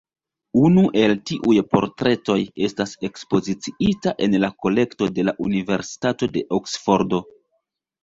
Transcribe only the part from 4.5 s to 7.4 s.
kolekto de la Universitato de Oksfordo.